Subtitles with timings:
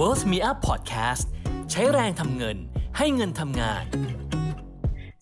[0.00, 1.26] Worth Me Up Podcast
[1.70, 2.56] ใช้แรงทำเงิน
[2.98, 3.84] ให้เงินทำงาน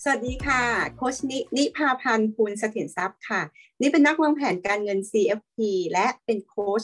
[0.03, 0.62] สวัสดีค่ะ
[0.97, 3.43] โคชนินิพาพันธ์ภูลเสถียรทรัพย์ค่ะ
[3.80, 5.59] นี่เป็นนักวางแผนการเงิน CFP
[5.93, 6.83] และเป็นโคช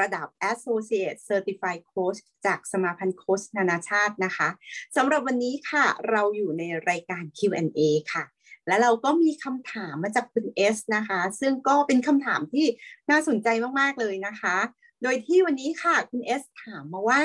[0.00, 4.48] ระดับ Associate Certified Coach จากสมาพันธ์โคชนานาชาตินะคะ
[4.96, 7.80] สำหรับวันนี้ค่ะเราอยู่ในรายการ Q&A
[8.12, 8.24] ค่ะ
[8.66, 12.66] และเราก็มีคำถามมาจากคุณเอสนะคะ ซึ่งก็เป็นคำถามที่
[13.10, 13.48] น่าสนใจ
[13.80, 14.56] มาก ๆ เลยนะคะ
[15.02, 17.22] โดยที่วันนี้ค่ะคุณเอสถามมาว่า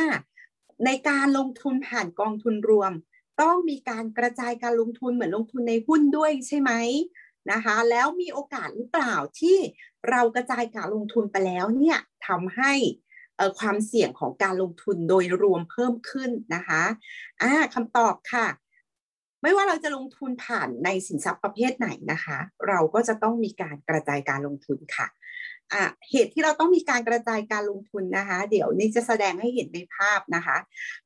[0.85, 2.91] ในการลงทุนผ่านกองทุนรวม
[3.41, 6.71] ต้องมีการกระจายการลงทุนเหมือนลงทุนในหุ้นด้วยใช่ไหม
[7.51, 9.57] นะคะแล้วมีโอกาสหรือเปล่าที่
[10.09, 12.73] เรากระจายการลงทุนไปแล้วเนี่ยทำให้
[13.59, 16.83] ความเสี่ยงของการลงทุนโดยรวมเพิ่มขึ้นนะคะ
[17.41, 18.47] อ่าคำตอบค่ะ
[19.41, 22.37] ไม่ว่าเราจะลงทุนผ่านในสินทรัพย์ประเภทไหนนะคะ
[22.67, 25.07] เราก็จะต้องมีการกระจายการลงทุนค่ะ
[26.09, 30.57] เหตุที่เราต้องมีการกระจายการลงทุนนะคะ เดี๋ยวนี้จะแสดงให้เห็นในภาพนะคะ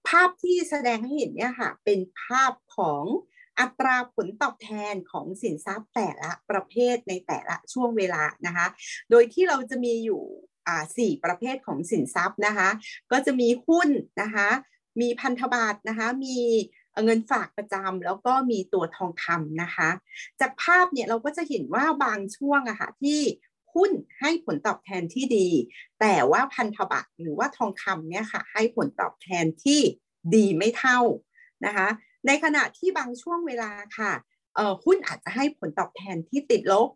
[0.07, 3.03] ภาพที่แสดงให้เห็นเนี่ยค่ะ เป็นภาพของ
[3.59, 8.67] อัตราผลตอบแทนของสินทรัพย์แต่ละประเภทในแต่ละช่วงเวลานะคะ
[9.09, 10.21] โดยที่เราจะมีอยู่
[10.97, 12.69] สี่ประเภทของสินทรัพย์นะคะ
[13.11, 13.89] ก็จะมีหุ้น
[14.21, 14.49] นะคะ
[15.01, 16.37] มีพันธบัตรนะคะ มี
[17.03, 19.89] เงินฝากประจำแล้วก็มีตัวทองคำนะคะ
[20.39, 23.19] จากภาพเนี่ยเราก็จะเห็นว่าบางช่วงอะคะ่ะที่
[23.73, 25.47] หุ้นให้ผลตอบแทนที่ดี
[25.99, 29.79] แต่ว่าพันธบัตรหรือว่าทองคำเนี่ยค่ะให้ผลตอบแทนที่
[30.35, 30.99] ดีไม่เท่า
[31.65, 31.87] นะคะ
[32.27, 34.11] ในขณะที่บางช่วงเวลาค่ะ
[34.83, 36.89] หุ้นอาจจะให้ผลตอบแทนที่ติดลบ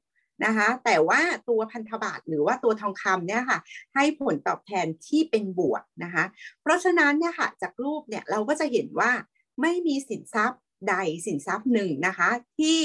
[0.46, 3.60] นะคะแต่ว่าตัวพันธบัตรหรือว่าตัวทองคำเนี่ยค่ะ
[3.96, 6.26] ให้ผลตอบแทนที่เป็นบวกนะคะ
[6.62, 9.12] เพราะฉะนั้นเนี่ยค่ะจากรูปเนี่ยเราก็จะเห็นว่า
[9.62, 10.96] ไม่มีสินทรัพย์ ใด
[11.26, 12.80] สินทรัพย์หนึ่งนะคะ ที่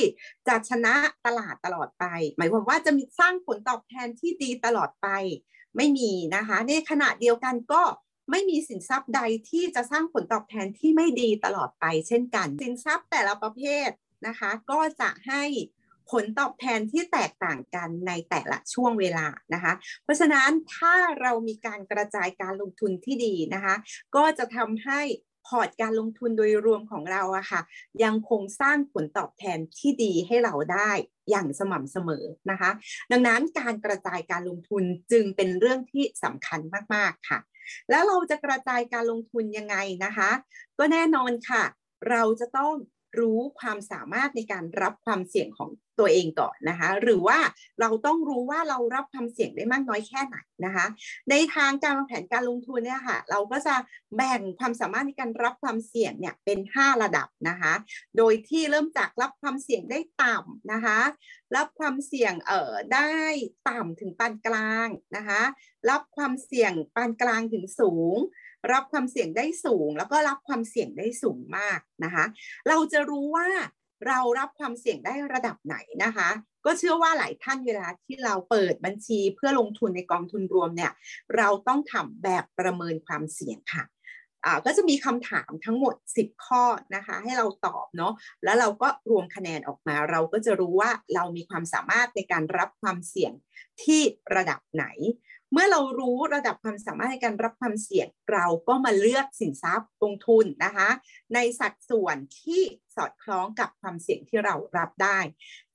[0.47, 0.95] จะชนะ
[1.27, 2.05] ตลาดตลอดไป
[2.37, 5.09] หมายความว่าจะมีสร้างผลตอบแทนที่ดีตลอดไป
[5.77, 7.83] ไม่มีนะคะ ในขณะเดียวกันก็
[8.31, 13.91] ไม่มีสินทรัพย์ใดที่จะสร้างผลตอบแทนที่ไม่ดีตลอดไป เช่นกัน สินทรัพย์แต่ละประเภท
[14.27, 15.45] นะคะ ก็จะให้
[16.11, 19.73] ผลตอบแทนที่แตกต่างกันในแต่ละช่วงเวลานะคะ
[20.03, 23.75] เพราะฉะนั้นถ้าเรามีการกระจายการลงทุนที่ดีนะคะ
[24.17, 25.01] ก็จะทำให้
[25.47, 27.61] พอร์ตการลงทุนโดยรวมของเราอะค่ะ
[28.05, 30.91] ยังคงสร้างผลตอบแทนที่ดีให้เราได้
[31.31, 32.71] อย่างสม่ำเสมอนะคะ
[33.13, 36.61] ดังนั้นการกระจายการลงทุนจึงเป็นเรื่องที่สำคัญ
[36.95, 37.39] มากๆค่ะ
[37.91, 40.31] แล้วเราจะกระจายการลงทุนยังไงนะคะ
[40.79, 41.65] ก็แน่นอนค่ะ
[42.11, 42.75] เราจะต้อง
[43.19, 47.39] รู้ความสามารถในการรับความเสี่ยงของ ตัวเองก่อนนะคะ หรือว่า
[47.81, 50.87] เราต้องรู้ว่าเรารับความเสี่ยงได้มากน้อยแค่ไหนนะคะ
[51.31, 53.75] ในทางการวางแผนการลงทุนเนี่ยค่ะ เราก็จะ
[54.17, 57.73] แบ่งความสามารถในการรับความเสี่ยงเนี่ยเป็น 5 ระดับนะคะ
[58.17, 60.99] โดยที่เริ่มจากรับความเสี่ยงได้ต่ำนะคะ
[61.57, 63.13] รับความเสี่ยงเอ่อได้
[63.69, 65.43] ต่ำถึงปานกลางนะคะ
[65.91, 68.19] รับความเสี่ยงปานกลางถึงสูง
[68.73, 72.25] รับความเสี่ยงได้สูง แล้วก็รับความเสี่ยงได้สูงมากนะคะ
[72.69, 73.49] เราจะรู้ว่า
[74.07, 76.29] เรารับความเสี่ยงได้ระดับไหนนะคะ
[76.65, 80.93] ก็เชื่อว่าหลายท่านเวลาที่เราเปิดบัญชีเพื่อลงทุนในกองทุนรวมเนี่ย
[81.37, 83.85] เราต้องทำแบบประเมินความเสี่ยงค่ะ
[84.67, 88.13] ก็จะมีคำถามทั้งหมด 10 ข้อนะคะ ให้เราตอบเนาะ
[88.45, 93.33] แล้วเราก็รวมคะแนนออกมา เราก็จะรู้ว่าเรามีความสามารถในการรับความเสี่ยง
[93.83, 94.01] ที่
[94.37, 94.87] ระดับไหน
[95.53, 100.89] เมื่อเรารู้ระดับความสามารถในการรับความเสี่ยงเราก็มาเลือกสินทรัพย์ลงทุนนะคะ
[101.35, 102.63] ในสัดส่วนที่
[102.97, 105.19] สอดคล้องกับความเสี่ยงที่เรารับได้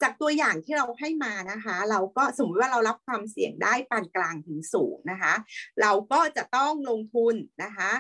[0.02, 5.34] จากตัวอย่างที่เราให้มานะคะ เราก็สมมติว่าเรารับความเสี่ยงได้ปานกลางถึงสูงนะคะ
[5.82, 7.92] เราก็จะต้องลงทุนนะคะ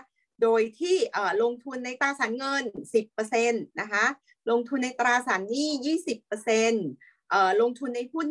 [0.42, 0.96] โดยที่
[1.44, 2.64] ลงทุนในตราสารเงิน
[3.22, 4.06] 10%นะคะ
[4.52, 5.98] ลงทุนในตราสารหนี้
[6.40, 7.15] 20%
[7.62, 8.28] ลงทุนในหุ้น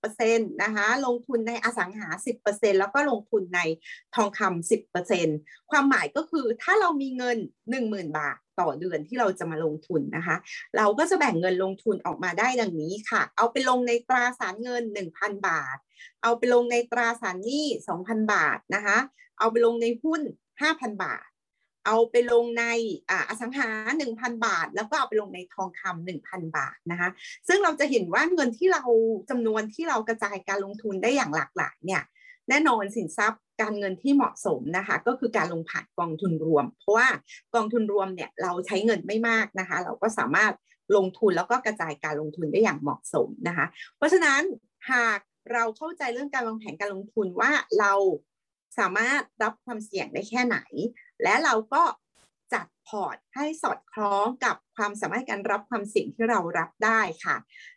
[0.00, 2.08] 50%นะคะลงทุนในอสังหา
[2.44, 3.60] 10%แล้วก็ลงทุนใน
[4.14, 4.70] ทองคำ
[5.10, 7.38] 10%ความหมายก็คือถ้าเรามีเงิน
[7.76, 10.36] 10,000 บาทต่อเดือนที่เราจะมาลงทุนนะคะ
[10.76, 14.82] เราก็จะแบ่งเงินลงทุนออกมาได้ดังนี้ค่ะ เอาไปลงในตราสารเงิน
[15.14, 15.76] 1,000 บาท
[16.22, 17.66] เอาไปลงในตราสารหนี้
[17.98, 18.98] 2,000 บาทนะคะ
[19.38, 20.20] เอาไปลงในหุ้น
[20.60, 21.26] 5,000 บาท
[21.86, 22.64] เอาไปลงใน
[23.28, 23.68] อสังหา
[24.06, 27.08] 1,000 บาท แล้วก็เอาไปลงในทองคำ1,000 บาทนะคะ
[27.48, 28.82] ซึ่งเราจะเห็นว่าเงินที่เรา
[29.30, 32.02] จำนวนที่เรากระจายการลงทุนได้อย่างหลากหลายเนี่ย
[32.48, 37.08] แน่นอนสินทรัพย์การเงินที่เหมาะสมนะคะก็คือการลงผ่านกองทุนรวม เพราะว่า
[37.54, 40.52] กองทุนรวมเนี่ยเราใช้เงินไม่มากนะคะ เราก็สามารถ
[40.96, 43.66] ลงทุนแล้วก็กระจายการลงทุนได้อย่างเหมาะสมนะคะ
[43.96, 44.40] เพราะฉะนั้น
[44.92, 45.18] หาก
[45.52, 47.50] เราเข้าใจเรื่องการวางแผนการลงทุนว่า
[47.80, 47.92] เรา
[48.78, 50.58] สามารถรับความเสี่ยงได้แค่ไหน
[51.22, 51.82] และเราก็
[52.52, 57.36] จัดพอร์ตให้สอดคล้องกับความสามารถการรับความเสี่ยงที่เรารับได้ค่ะ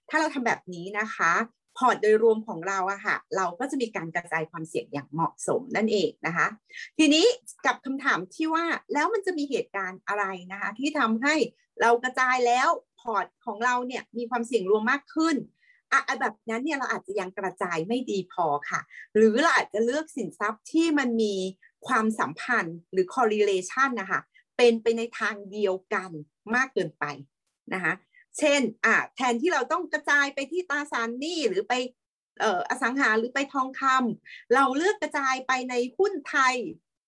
[0.09, 1.31] ถ้าเราทำแบบนี้นะคะ
[1.77, 6.47] พอร์ตโดยรวมของเราอะค่ะ เราก็จะมีการกระจายความเสี่ยงอย่างเหมาะสมนั่นเองนะคะ
[6.97, 7.25] ทีนี้
[7.65, 11.35] กับคำถามที่ว่าแล้วมันจะมีเหตุการณ์อะไรนะคะ ที่ทำให้
[11.81, 12.69] เรากระจายแล้ว
[12.99, 15.35] พอร์ตของเราเนี่ยมีความเสี่ยงรวมมากขึ้น
[15.91, 18.81] อะแบบนั้นเนี่ยเราอาจจะยังกระจายไม่ดีพอค่ะ
[19.15, 21.35] หรือเราอาจจะเลือกสินทรัพย์ที่มันมี
[21.87, 24.21] ความสัมพันธ์หรือ correlation นะคะ
[24.57, 26.11] เป็นไปในทางเดียวกัน
[26.55, 27.05] มากเกินไป
[27.73, 27.93] นะคะ
[28.37, 31.73] เช่นอะแทนที่เราต้องกระจายไปที่ตราสารหนี้หรือไป
[32.39, 36.55] เอ่ออสังหาหรือไปทองคำเราเลือกกระจายไปในหุ้นไทย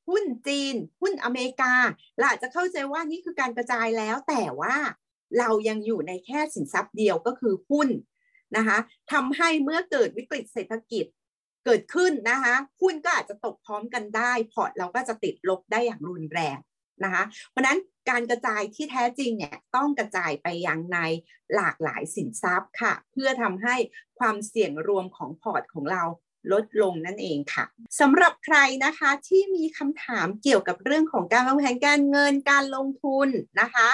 [0.10, 1.74] หุ้นจีน หุ้นอเมริกา
[2.18, 4.76] เราอาจจะเข้าใจว่านี่คือการกระจายแล้วแต่ว่า
[5.40, 7.90] เรายังอยู่ในแค่สินทรัพย์เดียวก็คือหุ้น
[8.58, 8.78] นะคะ
[9.12, 11.06] ทำให้เมื่อเกิดวิกฤตเศรษฐกิจ
[11.66, 16.58] เกิดขึ้นนะคะหุ้นก็อาจจะตกพร้อมกันได้ พอร์ตเราก็จะติดลบได้อย่างรุนแรง
[17.04, 17.78] นะคะเพราะนั้น
[18.10, 21.00] การกระจายที่แท้จริงเนี่ยต้องกระจายไปยังใน
[21.56, 23.76] หลากหลายสินทรัพย์ค่ะ เพื่อทำให้
[24.20, 26.04] ความเสี่ยงรวมของพอร์ตของเรา
[26.52, 27.66] ลดลงนั่นเองค่ะ
[28.00, 33.28] สำหรับใครนะคะที่มีคำถามเกี่ยวกับเรื่องของการวางแผนการเงินการลงทุน
[33.62, 33.90] นะคะ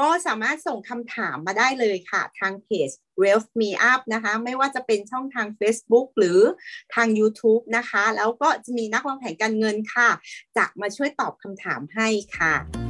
[0.00, 2.90] ก็สามารถส่งคำถามมาได้เลยค่ะ ทางเพจ
[3.22, 6.40] Wealth Me Up นะคะ ไม่ว่าจะเป็นช่องทาง Facebook หรือ
[6.94, 10.08] ทาง YouTube นะคะ แล้วก็จะมีนักวางแผนการเงินค่ะ
[10.56, 12.87] จะมาช่วยตอบคำถามให้ค่ะ